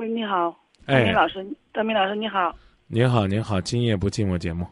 [0.00, 0.56] 喂，你好，
[0.86, 2.56] 张明老师，张明老师你好。
[2.86, 4.66] 您好，您好，今夜不寂寞节目。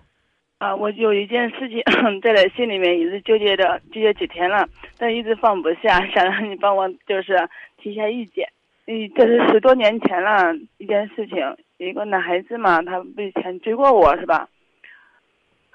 [0.57, 1.83] 啊，我有一件事情
[2.23, 7.47] 在在心里面一直纠结着，纠结几天了，但一直放不下， 想让你帮我就是
[7.77, 8.49] 提一下意见。
[8.87, 11.37] 嗯，这是十多年前了一件事情，
[11.77, 14.49] 一个男孩子嘛，他不以前追过我是吧？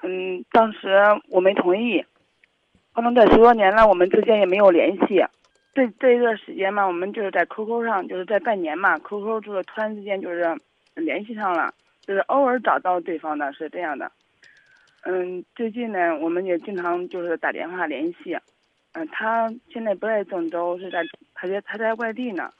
[0.02, 0.98] 嗯，当时
[1.28, 2.04] 我没同意，
[2.92, 5.24] 可能在十多年了，我们之间也没有联系。
[5.74, 10.56] 这这一段时间嘛，我们就是在 QQ 上，就是在半年嘛，QQ 就是突然之间就是
[10.94, 14.10] 联系上了，就是偶尔找到对方的是这样的。
[15.02, 18.38] 嗯，最近呢，我们也经常就是打电话联系。
[18.92, 21.02] 嗯，他现在不在郑州，是在
[21.34, 22.52] 他在他在外地呢。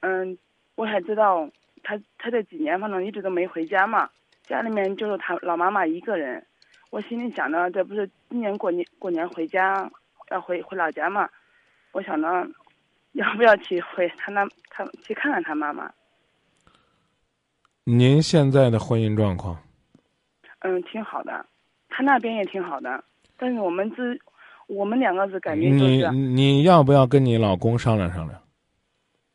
[0.00, 0.38] 嗯，
[0.74, 1.48] 我还知道
[1.82, 4.08] 他他这几年反正一直都没回家嘛，
[4.44, 6.42] 家里面就是他老妈妈一个人。
[6.90, 9.90] 我心里想着，这不是今年过年过年回家
[10.30, 11.28] 要回回老家嘛。
[11.92, 12.26] 我想着，
[13.12, 15.90] 要不要去回他那他去看看他妈妈？
[17.84, 19.56] 您现在的婚姻状况？
[20.60, 21.46] 嗯，挺好的，
[21.88, 23.02] 他那边也挺好的，
[23.38, 24.02] 但是我们这
[24.66, 26.10] 我们两个是感觉就是。
[26.10, 28.42] 你你要不要跟你老公商量商量？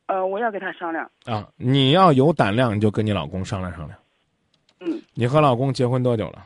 [0.06, 1.10] 呃，我要跟他商量。
[1.26, 3.98] 啊，你要有胆量，你就跟你老公商量商量。
[4.82, 5.02] 嗯。
[5.14, 6.46] 你和老公结婚多久了？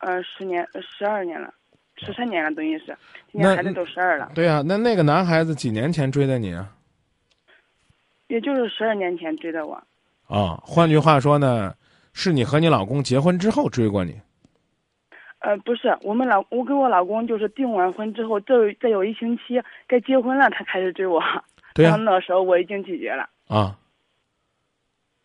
[0.00, 1.54] 呃，十年，十二年了。
[1.96, 2.96] 十三年了，等于是，
[3.32, 4.30] 今年孩子都十二了。
[4.34, 6.70] 对啊，那那个男孩子几年前追的你啊？
[8.28, 9.74] 也就是十二年前追的我。
[10.26, 11.74] 啊，换句话说呢，
[12.12, 14.20] 是你和你老公结婚之后追过你？
[15.38, 21.22] 呃，不是，我们老我跟我老公就是订完婚之后，这再有一星期该结婚了，他开始追我。
[21.72, 21.94] 对呀。
[21.96, 23.28] 那时候我已经拒绝了。
[23.46, 23.78] 啊。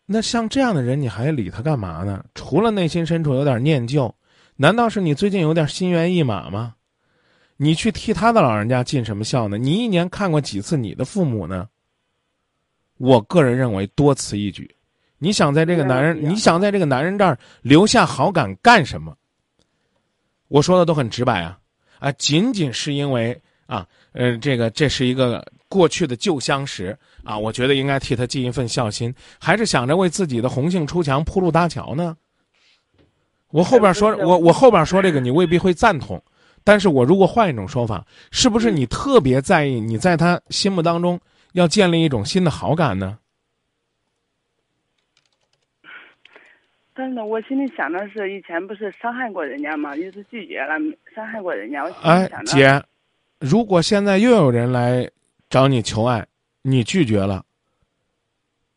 [0.06, 2.24] 那像这样的人，你还理他干嘛呢？
[2.34, 4.14] 除了内心深处有点念旧。
[4.62, 6.76] 难道是你最近有点心猿意马吗？
[7.56, 9.58] 你去替他的老人家尽什么孝呢？
[9.58, 11.68] 你一年看过几次你的父母呢？
[12.98, 14.72] 我个人认为多此一举。
[15.18, 19.12] 你想在这个男人，你想在这个男人这儿留下好感干什么？
[20.46, 21.58] 我说的都很直白啊
[21.98, 22.12] 啊！
[22.12, 23.36] 仅仅是因为
[23.66, 32.16] 啊，呃，这个这是一个过去的旧相识啊，我觉得应该替他尽一份孝心，还是想着为自己的红杏出墙铺路搭桥呢？
[33.52, 36.20] 我后边说， 我我后边说这个你未必会赞同，
[36.64, 41.20] 但是我如果换一种说法，是不是你特别在意你在他心目当中
[41.52, 43.18] 要建立一种新的好感呢？
[46.94, 49.96] 但是我心里想的是，以前不是伤害过人家吗？
[49.96, 50.74] 一直拒绝了，
[51.14, 51.82] 伤害过人家。
[52.02, 52.82] 哎，姐，
[53.38, 55.10] 如果现在又有人来
[55.48, 56.26] 找你求爱，
[56.60, 57.44] 你拒绝了，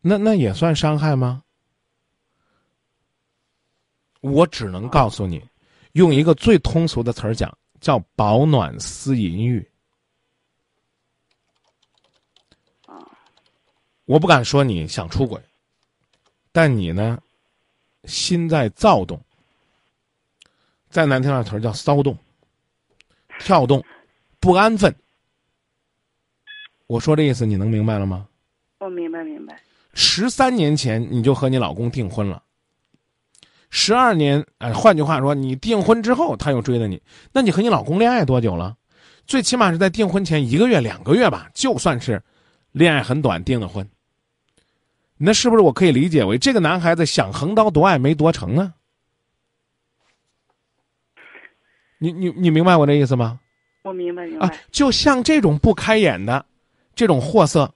[0.01, 1.43] 那那也算伤害吗？
[4.31, 5.43] 我只能告诉你，
[5.91, 9.65] 用一个最通俗的词儿讲，叫“保暖思淫欲”。
[14.05, 15.39] 我不敢说你想出轨，
[16.51, 17.21] 但你呢，
[18.05, 19.19] 心在躁动。
[20.89, 22.17] 再难听点词儿叫骚动、
[23.39, 23.83] 跳动、
[24.39, 24.93] 不安分。
[26.87, 28.27] 我说这意思，你能明白了吗？
[28.79, 29.61] 我明白，明白。
[29.93, 32.41] 十三年前你就和你老公订婚了。
[33.77, 37.01] 十二年，哎，换句话说，你订婚之后他又追的你，
[37.33, 38.77] 那你和你老公恋爱多久了？
[39.27, 42.23] 最起码是在订婚前一个月、两个月吧，就算是
[42.71, 43.85] 恋爱很短订的婚。
[45.17, 48.73] 那是不是我可以理解为这个男孩子想横刀夺爱没夺成呢？
[51.97, 53.41] 你你你明白我这意思吗？
[53.83, 54.47] 我明白明白。
[54.47, 56.45] 啊，就像这种不开眼的，
[56.95, 57.69] 这种货色，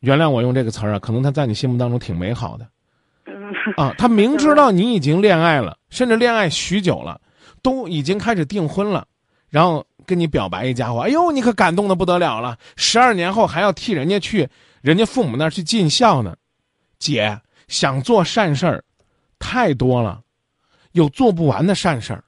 [0.00, 2.68] 原谅我用这个词儿啊，可能他在你心目当中挺美好的。
[3.76, 7.20] 啊， 他明知道你已经恋爱了，甚至恋爱许久了，
[7.62, 9.06] 都已经开始订婚了，
[9.48, 12.56] 然后跟你表白一家伙，哎呦，你可感动的不得了了。
[12.76, 14.48] 十二年后还要替人家去
[14.82, 16.36] 人家父母那儿去尽孝呢，
[16.98, 18.84] 姐想做善事儿，
[19.38, 20.20] 太多了，
[20.92, 22.24] 有做不完的善事儿，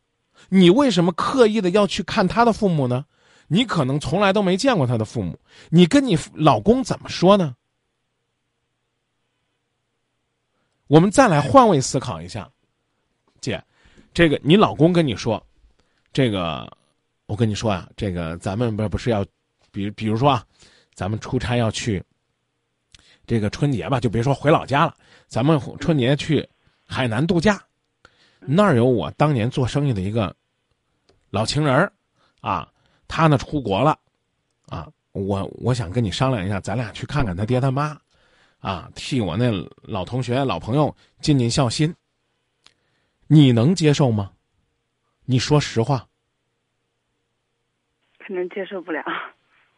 [0.49, 3.05] 你为什么刻意的要去看他的父母呢？
[3.51, 5.39] 你可能从来都没见过他的父母，
[5.71, 7.55] 你跟你老公怎么说呢？
[10.89, 12.51] 我们再来换位思考一下，
[13.43, 13.63] 姐，
[14.15, 15.41] 这个你老公跟你说，
[16.15, 16.67] 这个
[17.27, 19.25] 我跟你说啊，这个咱们不不是要，
[19.71, 20.45] 比比如说啊，
[20.95, 22.03] 咱们出差要去
[23.27, 24.95] 这个春节吧，就别说回老家了，
[25.27, 26.49] 咱们春节去
[26.87, 27.63] 海南度假，
[28.41, 30.35] 那儿有我当年做生意的一个
[31.29, 31.93] 老情人儿
[32.41, 32.67] 啊，
[33.07, 33.99] 他呢出国了
[34.69, 38.01] 啊，我我想跟你商量一下，咱俩去看看他爹他妈。
[38.61, 39.51] 啊，替我那
[39.83, 41.95] 老同学、老朋友尽尽孝心，
[43.27, 44.33] 你能接受吗？
[45.25, 46.07] 你说实话。
[48.19, 49.03] 可能接受不了。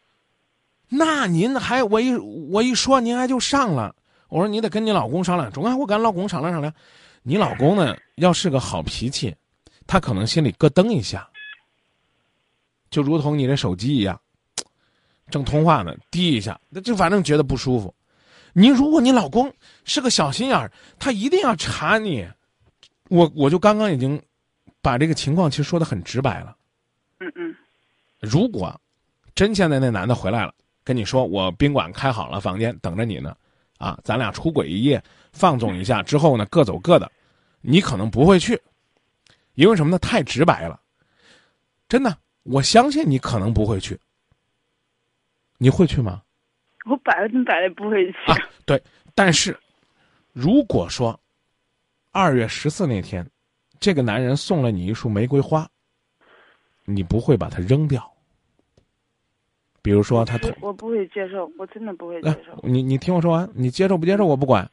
[0.89, 3.95] 那您还我一我一说您还就上了，
[4.29, 5.51] 我说你得跟你老公商量。
[5.51, 6.73] 中啊，我跟老公商量商量。
[7.23, 9.35] 你老公呢，要是个好脾气，
[9.85, 11.29] 他可能心里咯噔一下，
[12.89, 14.19] 就如同你的手机一样，
[15.29, 17.93] 正通话呢，滴一下，那就反正觉得不舒服。
[18.53, 19.53] 你如果你老公
[19.83, 22.27] 是个小心眼儿，他一定要查你。
[23.09, 24.21] 我我就刚刚已经
[24.81, 26.55] 把这个情况其实说的很直白了。
[27.19, 27.55] 嗯嗯。
[28.19, 28.79] 如果
[29.35, 30.53] 真现在那男的回来了，
[30.83, 33.35] 跟你说我宾馆开好了房间等着你呢，
[33.77, 35.01] 啊，咱俩出轨一夜。
[35.33, 37.09] 放纵一下之后呢，各走各的，
[37.61, 38.61] 你可能不会去，
[39.53, 39.97] 因为什么呢？
[39.97, 40.77] 太直白了，
[41.87, 43.97] 真的，我相信你可能不会去，
[45.57, 46.21] 你会去吗？
[46.85, 48.17] 我百分之百的不会去。
[48.31, 48.35] 啊，
[48.65, 48.81] 对，
[49.13, 49.57] 但是，
[50.33, 51.19] 如果说
[52.11, 53.25] 二月十四那天，
[53.79, 55.69] 这个男人送了你一束玫瑰花，
[56.85, 58.07] 你不会把它扔掉。
[59.83, 62.59] 比如说他，我不会接受，我真的不会接受。
[62.61, 64.69] 你你听我说完，你接受不接受我不管。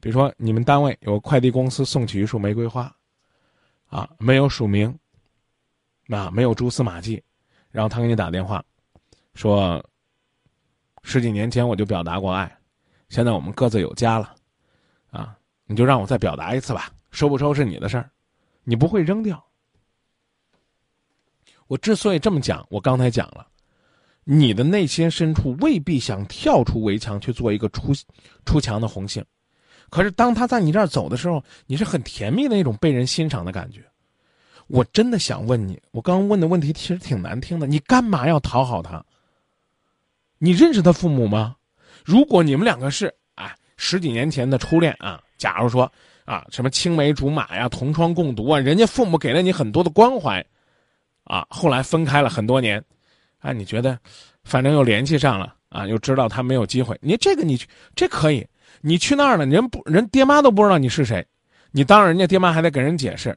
[0.00, 2.94] 比如说，你们单位有快递公司送去一束玫瑰花，
[3.88, 4.96] 啊，没有署名，
[6.08, 7.22] 啊，没有蛛丝马迹，
[7.70, 8.64] 然后他给你打电话，
[9.34, 9.84] 说，
[11.02, 12.50] 十几年前我就表达过爱，
[13.08, 14.34] 现在我们各自有家了，
[15.10, 15.36] 啊，
[15.66, 18.10] 你就让我再表达一次吧，收不收是你的事儿，
[18.64, 19.42] 你不会扔掉。
[21.66, 23.46] 我之所以这么讲，我刚才讲了，
[24.24, 27.92] 你的内心深处未必想跳出围墙去做一个出
[28.44, 29.24] 出墙的红杏。
[29.88, 33.84] 可是，当他在你这儿走的时候，你是很甜蜜的那种被人欣赏的感觉。
[34.68, 37.66] 我真的想问你，我刚刚问的问题其实挺难听的。
[37.66, 39.04] 你干嘛要讨好他？
[40.42, 41.54] 你认识他父母吗？
[42.02, 45.90] 如果你们两个是哎十几年前的初恋啊，假如说
[46.24, 50.42] 啊什么青梅竹马呀、同窗共读啊，人家父母给了你很多的关怀，
[51.24, 52.82] 啊，后来分开了很多年，
[53.38, 53.98] 啊，你觉得
[54.42, 57.60] 反正又联系上了啊，又知道他没有机会，你这个你
[57.94, 58.46] 这可以。
[58.80, 61.26] 你去那儿了，人不人爹妈都不知道你是谁，
[61.70, 63.36] 你当人家爹妈还得给人解释，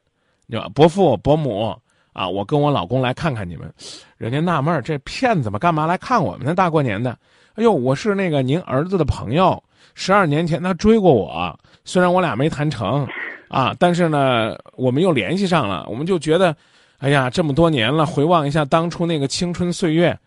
[0.49, 0.69] 对吧？
[0.73, 1.77] 伯父伯母
[2.13, 3.71] 啊，我跟我老公来看看你们，
[4.17, 6.55] 人家纳闷这骗子嘛，干嘛来看我们呢？
[6.55, 7.17] 大过年的，
[7.55, 9.61] 哎呦，我是那个您儿子的朋友，
[9.95, 13.07] 十二年前他追过我，虽然我俩没谈成，
[13.49, 16.55] 啊，但是呢，我们又联系上了，我们就觉得，
[16.99, 20.17] 哎呀，这么多年了，回望一下当初那个青春岁月，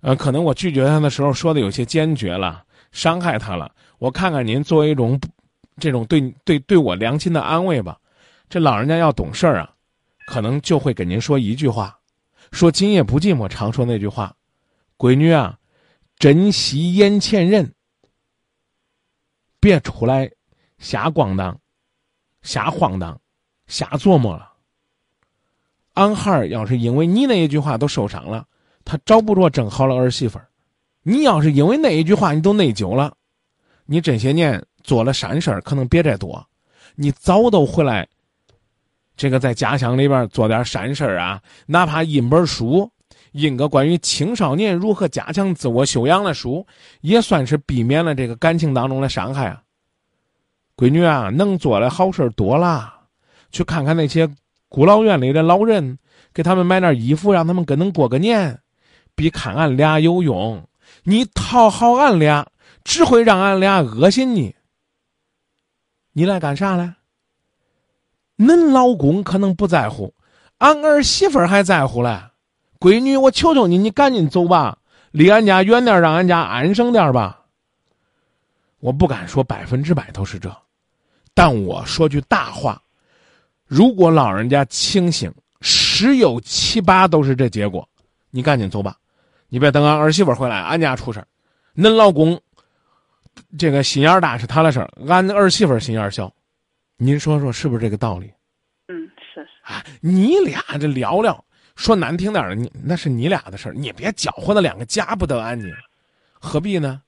[0.00, 2.62] 呃，可能我拒绝他的时候说的有些坚决了。
[2.90, 5.18] 伤害他了，我看看您作为一种，
[5.78, 7.96] 这种对对对我良心的安慰吧。
[8.50, 9.70] 这老人家要懂事儿啊，
[10.32, 11.98] 可能就会给您说一句话，
[12.52, 14.34] 说今夜不寂寞，常说那句话，
[14.96, 15.58] 闺女啊，
[16.16, 17.74] 珍惜眼前人，
[19.60, 20.30] 别出来
[20.78, 21.60] 瞎逛荡，
[22.40, 23.20] 瞎晃荡，
[23.66, 24.50] 瞎琢磨了。
[25.92, 28.46] 俺孩儿要是因为你那一句话都受伤了，
[28.86, 30.48] 他找不着正好的儿媳妇儿。
[31.02, 33.14] 你要是因为那一句话你都内疚了，
[33.84, 36.48] 你这些年做了善事儿可能别再多，
[36.94, 38.08] 你早都回来。
[39.16, 42.90] 这个在家乡里边做点善事啊，哪怕印本书，
[43.32, 46.66] 印个关于青少年如何加强自我修养的书，
[47.02, 49.62] 也算是避免了这个感情当中的伤害啊。
[50.76, 52.92] 闺女啊，能做的好事多了，
[53.50, 54.28] 去看看那些
[54.68, 55.98] 孤老院里的老人，
[56.32, 58.58] 给他们买点衣服，让他们跟能过个年，
[59.14, 60.66] 比看俺俩有用。
[61.04, 62.46] 你讨好俺俩，
[62.82, 64.54] 只会让俺俩恶心你。
[66.12, 66.94] 你来干啥来？
[68.38, 70.14] 恁老公可能不在乎，
[70.58, 72.20] 俺儿媳妇还在乎嘞。
[72.80, 74.78] 闺女，我求求你，你赶紧走吧，
[75.12, 77.40] 离俺家远点，让俺家安生点吧。
[78.80, 80.52] 我不敢说百分之百都是这，
[81.34, 82.82] 但我说句大话：
[83.66, 87.88] 如果老人家清醒，十有七八都是这结果。
[88.30, 88.96] 你赶紧走吧。
[89.48, 91.26] 你别等俺儿媳妇回来，俺家出事儿。
[91.76, 92.40] 恁老公
[93.56, 96.32] 这个心眼大是他的事儿，俺儿媳妇心眼小。
[97.02, 98.32] 您说说是不是这个道理？
[98.86, 99.72] 嗯，是是。
[99.72, 101.44] 啊，你俩这聊聊，
[101.74, 105.74] 说难听点儿的，你那是你俩的事儿，你别搅和那两个家不得安宁，
[106.34, 107.02] 何必呢？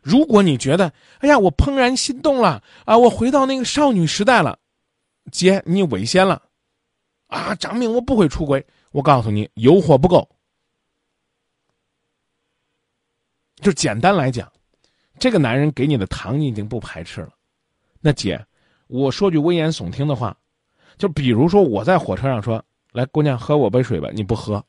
[0.00, 4.56] 如果你觉得，哎呀，我怦然心动了啊，我回到那个少女时代了，
[5.32, 6.40] 姐，你危险了
[7.26, 7.56] 啊！
[7.56, 10.28] 张明，我不会出轨，我告诉你，诱惑不够。
[13.56, 14.52] 就简单来讲，
[15.18, 17.30] 这个男人给你的糖你已经不排斥了。
[18.00, 18.38] 那姐，
[18.94, 20.36] 我说句危言耸听的话，
[20.96, 24.64] 就比如说我在火车上说：“来，姑娘，喝我杯水吧。”你不喝，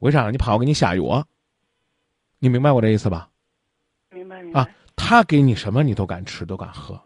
[0.00, 0.32] 为啥？
[0.32, 1.24] 你怕我给你下药？
[2.40, 3.30] 你明白我这意思吧？
[4.10, 4.60] 明白明白。
[4.60, 7.00] 啊，他给你什么你都敢吃，都敢喝。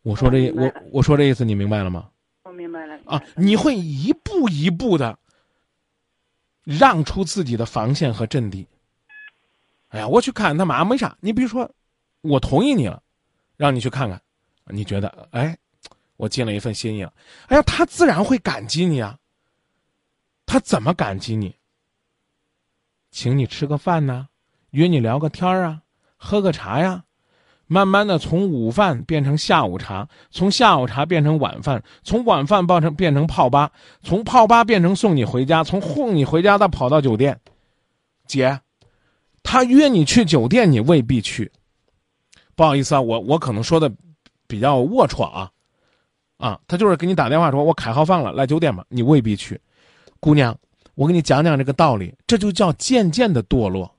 [0.00, 2.08] 我说这我我说这意思你明白了吗？
[2.44, 2.98] 我明白了。
[3.04, 5.18] 啊，你会一步一步的。
[6.62, 8.66] 让出自己的防线和阵地，
[9.88, 11.14] 哎呀，我去看他妈没啥。
[11.20, 11.70] 你比如说，
[12.24, 13.02] 我同意你了，
[13.56, 14.20] 让你去看看，
[14.66, 15.56] 你觉得哎，
[16.16, 17.12] 我尽了一份心意了。
[17.48, 19.18] 哎呀，他自然会感激你啊。
[20.46, 21.54] 他怎么感激你？
[23.10, 24.28] 请你吃个饭呢，
[24.70, 25.82] 约你聊个天儿啊，
[26.16, 27.04] 喝个茶呀。
[27.66, 37.40] 慢慢的，从午饭变成下午茶，从下午茶变成晚饭，从晚饭变成变成泡吧，从泡吧变成送你回家，从哄你回家到跑到酒店。
[38.26, 38.60] 姐，
[39.42, 41.50] 他约你去酒店，你未必去。
[42.56, 43.90] 不好意思啊，我我可能说的
[44.46, 45.50] 比较龌龊啊，
[46.36, 49.60] 啊，他就是给你打电话说，我开好房了，来酒店吧，你未必去。
[50.20, 50.56] 姑娘，
[50.94, 53.90] 我给你讲讲这个道理，这就叫渐渐的堕落。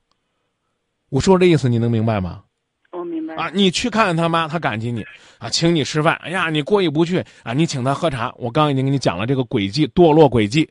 [1.09, 2.43] 我说这意思你能明白吗？
[2.91, 5.05] 我明白啊，你去看看他妈，他感激你
[5.37, 6.15] 啊，请你吃饭。
[6.15, 8.33] 哎呀，你过意不去啊，你请他喝茶。
[8.37, 10.69] 我刚已经给你讲了这个轨迹，堕落轨迹，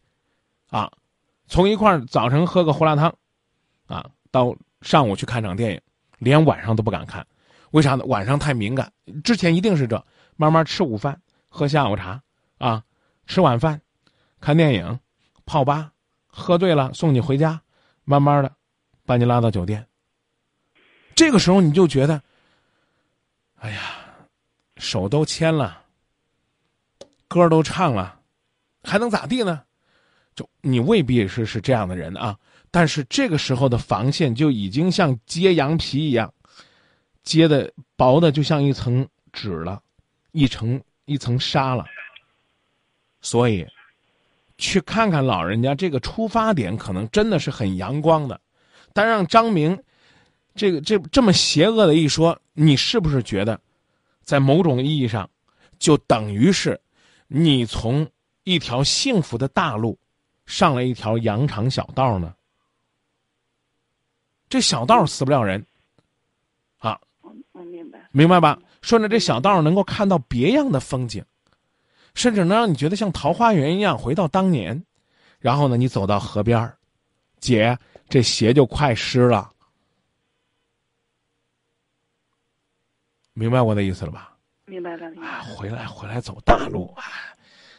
[0.70, 0.90] 啊，
[1.46, 3.14] 从一块儿早晨喝个胡辣汤，
[3.86, 5.80] 啊，到上午去看场电影，
[6.18, 7.24] 连晚上都不敢看，
[7.74, 8.04] 为啥呢？
[8.04, 8.92] 晚上太敏感。
[9.24, 12.22] 之前一定是这，慢慢吃午饭，喝下午茶，
[12.58, 12.84] 啊，
[13.26, 13.80] 吃晚饭，
[14.40, 15.00] 看电影，
[15.44, 15.90] 泡吧，
[16.28, 17.60] 喝醉了送你回家，
[18.04, 18.52] 慢慢的，
[19.04, 19.84] 把你拉到酒店。
[21.16, 22.22] 这个时候你就觉得。
[23.56, 23.80] 哎呀，
[24.76, 25.82] 手都牵了，
[27.26, 28.20] 歌都唱了，
[28.84, 29.64] 还能咋地呢？
[30.36, 32.38] 就你未必是是这样的人啊。
[32.70, 36.33] 但是这个时候的防线就已经像揭羊皮一样，
[37.24, 39.82] 揭的薄的就像一层纸了，
[40.30, 41.84] 一层一层纱了。
[43.20, 43.66] 所以，
[44.58, 48.40] 去看看老人家这个出发点可能真的是很阳光的，
[48.92, 49.76] 但让张明。
[50.56, 53.60] 这个这这么邪恶的一说，你是不是觉得，
[54.22, 55.28] 在某种意义上，
[55.80, 56.80] 就等于是
[57.26, 58.08] 你从
[58.44, 59.98] 一条幸福的大路
[60.46, 62.32] 上了一条羊肠小道呢？
[64.48, 65.66] 这小道死不了人，
[68.16, 68.56] 明白，吧？
[68.80, 71.24] 顺着这小道能够看到别样的风景，
[72.14, 74.80] 甚至能让你觉得像桃花源一样回到当年。
[75.40, 76.78] 然后呢，你走到河边儿
[77.40, 77.76] 姐，
[78.08, 79.50] 这鞋就快湿了。
[83.32, 84.36] 明白我的意思了吧？
[84.66, 85.06] 明白了。
[85.20, 87.02] 啊，回来回来走大路啊，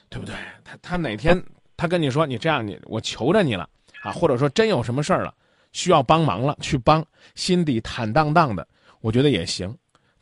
[0.10, 0.36] 对不对？
[0.66, 1.42] 他他哪天
[1.78, 3.70] 他跟你说你这样你我求着你了
[4.04, 5.34] 啊，或者说真有什么事儿了
[5.72, 8.68] 需要帮忙了去帮，心底坦荡荡的，
[9.00, 9.74] 我觉得也行。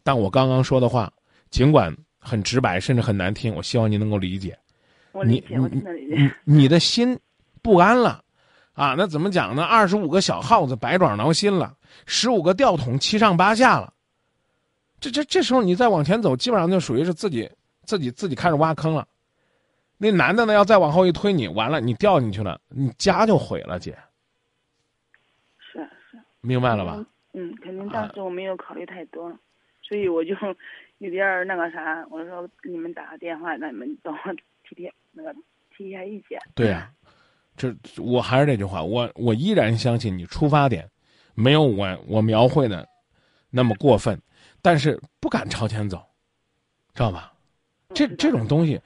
[0.04, 1.12] 但我刚刚说的话，
[1.50, 4.58] 尽管很直白甚至很难听，我希望您能够理解。
[5.14, 6.36] 我理解，我真的理解。
[6.44, 7.18] 你的心
[7.62, 8.24] 不安了
[8.74, 8.96] 啊？
[8.98, 9.64] 那怎么讲呢？
[9.64, 13.94] 二十五个小耗子百爪挠心了，十五个吊桶七上八下了。
[15.00, 17.50] 这这这时候你再往前走，基本上就属于是自己
[17.86, 19.08] 自己自己开始挖坑了。
[19.98, 23.98] 那男的呢，要再往后一推你，完了你掉进去了，你家就毁了，姐。
[25.60, 25.80] 是
[26.10, 26.18] 是。
[26.42, 27.06] 明白了吧？
[27.34, 29.32] 嗯，肯定当时我没有考虑太多，
[29.84, 30.36] 所以我就
[30.98, 34.34] 有点那个啥，我说给你们打个电话，让你们帮我
[34.68, 35.36] 提提那个
[35.76, 36.40] 提一下意见。
[36.56, 36.92] 对呀，
[37.56, 40.90] 这我还是这句话，我我依然相信你出发点
[41.36, 42.88] 没有我我描绘的
[43.50, 44.20] 那么过分。
[44.66, 46.02] 但是不敢朝前走，
[46.94, 47.34] 知道吧？
[47.94, 48.80] 这这种东西，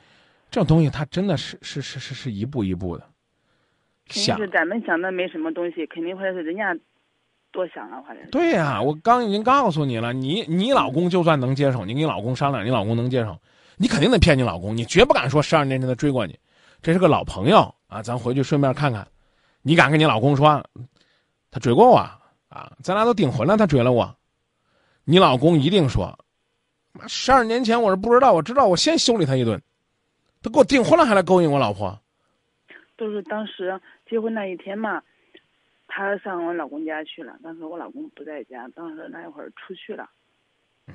[0.49, 3.07] 这种东西，它真的是是是是是一步一步的。
[4.07, 6.75] 肯定是咱们想的没什么东西，肯定会是人家
[7.57, 8.19] 多想了，或者。
[8.31, 13.35] 对呀，我刚已经告诉你了，你你老公就算能接受，你跟你老公商量，你老公能接受，
[13.77, 16.37] 你肯定得骗你老公，你绝不敢说十二年前他追过你，
[16.83, 19.07] 这是个老朋友啊，咱回去顺便看看，
[19.63, 20.63] 你敢跟你老公说，
[21.49, 22.71] 他追过我啊？
[22.83, 24.15] 咱俩都订婚了，他追了我。
[25.03, 26.15] 你老公一定说
[26.93, 29.59] ：“妈，十二年前我是不知道，我知道我先修理他一顿，
[30.43, 31.99] 他给我订婚了还来勾引我老婆。”
[32.97, 35.01] 都是当时结婚那一天嘛，
[35.87, 40.09] 他上我老公家去了，当时我老公不在家，当时那一会儿出去了，
[40.87, 40.93] 嗯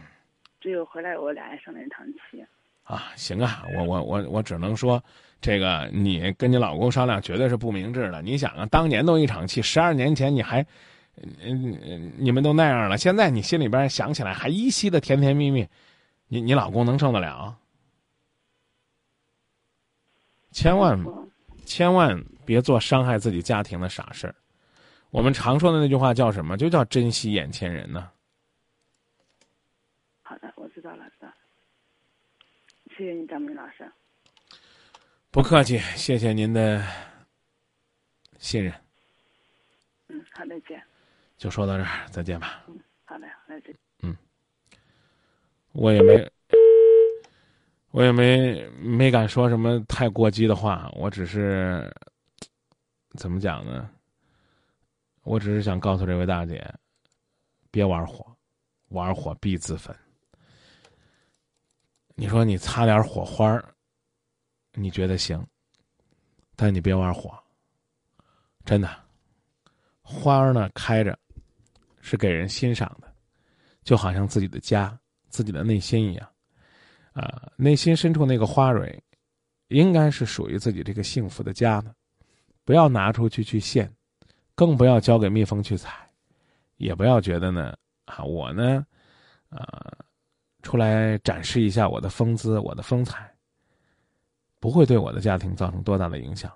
[0.61, 2.45] 只有回来我俩还生了一场气。
[2.85, 5.03] 啊，行啊，我我我我只能说，
[5.41, 8.23] 这个你跟你老公商量绝对是不明智的。
[8.23, 10.65] 你想啊，当年都一场气，十二年前你还。
[11.43, 15.69] 嗯，你们都那样了，现在你心里边想起来还依稀的甜甜蜜蜜，
[16.27, 17.55] 你你老公能受得了？
[20.51, 20.99] 千万
[21.67, 24.35] 千万别做伤害自己家庭的傻事儿。
[25.13, 26.57] 我们常说的那句话叫什么？
[26.57, 28.11] 就叫珍惜眼前人呢。
[30.23, 31.31] 好的，我知道了，知道。
[32.97, 33.87] 谢谢你，张明老师。
[35.31, 36.83] 不客气，谢谢您的
[38.39, 38.73] 信任。
[40.09, 40.83] 嗯，好的，见。
[41.37, 42.65] 就说到这儿，再见吧。
[42.69, 43.77] 嗯，好的，再见。
[44.03, 44.17] 嗯，
[45.73, 46.33] 我也没，
[47.91, 51.95] 我也没没敢说什么太过激的话，我只是
[53.19, 53.91] 怎么讲呢？
[55.23, 56.63] 我只是想告诉这位大姐，
[57.71, 58.27] 别玩火，
[58.89, 59.95] 玩火必自焚。
[62.15, 63.75] 你说你擦点火花儿，
[64.73, 65.45] 你觉得行？
[66.57, 67.37] 但你别玩火，
[68.65, 68.89] 真的。
[70.03, 71.19] 花儿呢开着，
[72.01, 73.11] 是给人欣赏的，
[73.83, 74.99] 就好像自己的家、
[75.29, 76.29] 自己的内心一样。
[77.13, 79.03] 啊，内心深处那个花蕊，
[79.69, 81.95] 应该是属于自己这个幸福的家的。
[82.65, 83.93] 不要拿出去去献，
[84.65, 86.09] 更不要交给蜜蜂去采，
[86.77, 88.87] 也不要觉得呢啊，我呢，
[89.49, 89.93] 啊，
[90.63, 93.29] 出来展示一下我的风姿、我的风采，
[94.61, 96.49] 不会对我的家庭造成多大的影响。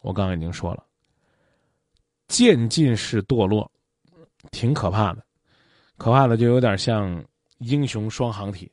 [0.00, 0.82] 我刚刚已经说了，
[2.26, 3.70] 渐进式堕落，
[4.50, 5.22] 挺可怕的，
[5.98, 7.22] 可怕的就有点像
[7.58, 8.72] 英雄双行体。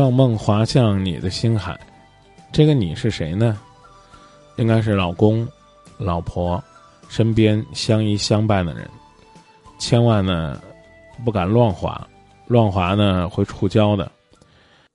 [0.00, 1.78] 让梦滑向你的心海，
[2.50, 3.60] 这个你是谁呢？
[4.56, 5.46] 应该是老公、
[5.98, 6.62] 老婆
[7.10, 8.88] 身边相依相伴的人，
[9.78, 10.58] 千万呢
[11.22, 12.08] 不敢乱滑，
[12.46, 14.10] 乱滑呢会触礁的。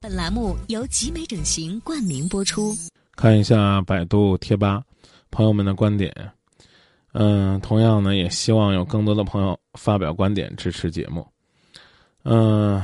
[0.00, 2.74] 本栏目由集美整形冠名播出。
[3.14, 4.82] 看一下百度贴吧
[5.30, 6.12] 朋友们的观点，
[7.12, 11.24] 嗯，同样呢也希望有更多的朋友发表观点支持节目，
[12.24, 12.82] 嗯。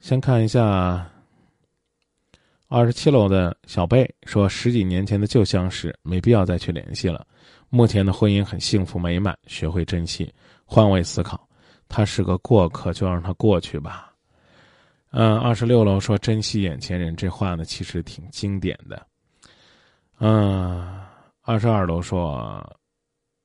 [0.00, 1.10] 先看一下，
[2.68, 7.26] 二十七楼的小贝说：“十几年前的旧相识，没必要再去联系了。
[7.68, 10.32] 目前的婚姻很幸福美满，学会珍惜，
[10.64, 11.46] 换位思考。
[11.88, 14.14] 他是个过客，就让他过去吧。”
[15.10, 19.06] 嗯，二十六楼说：“珍惜眼前人。”这话呢，其实挺经典的。
[20.20, 21.02] 嗯，
[21.42, 22.64] 二十二楼说：“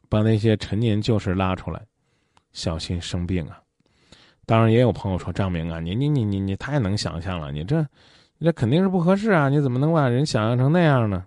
[0.07, 1.81] 把那些陈年旧事拉出来，
[2.51, 3.59] 小心生病啊。”
[4.45, 7.81] 当然，也有朋友说张明啊，你你你你你太能想象了，你这，
[8.37, 9.47] 你这肯定是不合适啊！
[9.47, 11.25] 你怎么能把人想象成那样呢？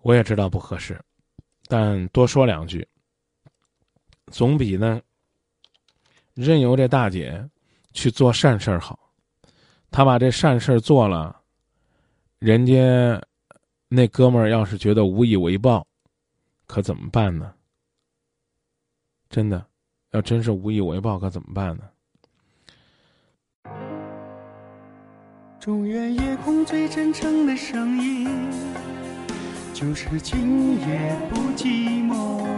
[0.00, 0.98] 我也知道不合适，
[1.66, 2.88] 但多说两句，
[4.28, 5.02] 总比呢
[6.32, 7.46] 任由这大姐
[7.92, 8.98] 去做善事好。
[9.90, 11.38] 他把这善事做了，
[12.38, 13.20] 人家
[13.88, 15.86] 那哥们儿要是觉得无以为报，
[16.66, 17.52] 可怎么办呢？
[19.28, 19.67] 真的。
[20.12, 21.84] 要真是无以为报，可怎么办呢？
[25.60, 28.26] 中原夜空最真诚的声音，
[29.74, 32.57] 就是今夜不寂寞。